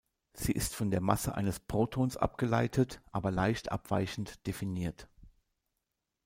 [0.33, 5.07] Sie ist von der Masse eines Protons abgeleitet, aber leicht abweichend definiert.